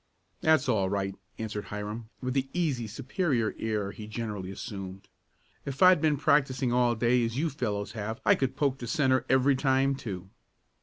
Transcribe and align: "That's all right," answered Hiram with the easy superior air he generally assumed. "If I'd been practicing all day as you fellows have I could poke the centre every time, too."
"That's 0.39 0.67
all 0.67 0.89
right," 0.89 1.13
answered 1.37 1.65
Hiram 1.65 2.09
with 2.21 2.33
the 2.33 2.49
easy 2.53 2.87
superior 2.87 3.53
air 3.59 3.91
he 3.91 4.07
generally 4.07 4.49
assumed. 4.49 5.07
"If 5.63 5.83
I'd 5.83 6.01
been 6.01 6.17
practicing 6.17 6.73
all 6.73 6.95
day 6.95 7.23
as 7.23 7.37
you 7.37 7.51
fellows 7.51 7.91
have 7.91 8.19
I 8.25 8.33
could 8.33 8.55
poke 8.55 8.79
the 8.79 8.87
centre 8.87 9.27
every 9.29 9.55
time, 9.55 9.93
too." 9.93 10.31